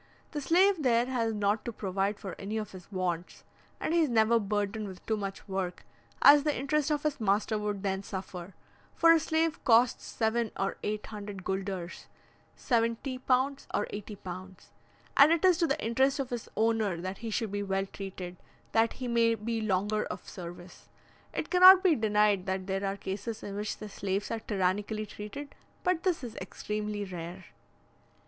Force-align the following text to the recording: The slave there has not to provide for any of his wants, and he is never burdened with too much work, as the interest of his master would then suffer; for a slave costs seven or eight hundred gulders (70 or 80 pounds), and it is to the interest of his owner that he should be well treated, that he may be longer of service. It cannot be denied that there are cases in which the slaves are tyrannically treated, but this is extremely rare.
The 0.31 0.41
slave 0.41 0.81
there 0.81 1.05
has 1.05 1.31
not 1.31 1.63
to 1.63 1.71
provide 1.71 2.19
for 2.19 2.33
any 2.39 2.57
of 2.57 2.71
his 2.71 2.91
wants, 2.91 3.43
and 3.79 3.93
he 3.93 3.99
is 3.99 4.09
never 4.09 4.39
burdened 4.39 4.87
with 4.87 5.05
too 5.05 5.15
much 5.15 5.47
work, 5.47 5.85
as 6.23 6.41
the 6.41 6.57
interest 6.57 6.89
of 6.89 7.03
his 7.03 7.19
master 7.19 7.55
would 7.59 7.83
then 7.83 8.01
suffer; 8.01 8.55
for 8.95 9.11
a 9.11 9.19
slave 9.19 9.63
costs 9.63 10.03
seven 10.05 10.51
or 10.57 10.77
eight 10.81 11.05
hundred 11.05 11.43
gulders 11.43 12.07
(70 12.55 13.21
or 13.71 13.85
80 13.91 14.15
pounds), 14.15 14.71
and 15.15 15.31
it 15.31 15.45
is 15.45 15.59
to 15.59 15.67
the 15.67 15.79
interest 15.79 16.17
of 16.17 16.31
his 16.31 16.49
owner 16.57 16.99
that 16.99 17.19
he 17.19 17.29
should 17.29 17.51
be 17.51 17.61
well 17.61 17.85
treated, 17.85 18.37
that 18.71 18.93
he 18.93 19.07
may 19.07 19.35
be 19.35 19.61
longer 19.61 20.05
of 20.05 20.27
service. 20.27 20.89
It 21.31 21.51
cannot 21.51 21.83
be 21.83 21.93
denied 21.93 22.47
that 22.47 22.65
there 22.65 22.83
are 22.83 22.97
cases 22.97 23.43
in 23.43 23.55
which 23.55 23.77
the 23.77 23.87
slaves 23.87 24.31
are 24.31 24.39
tyrannically 24.39 25.05
treated, 25.05 25.53
but 25.83 26.01
this 26.01 26.23
is 26.23 26.35
extremely 26.37 27.05
rare. 27.05 27.45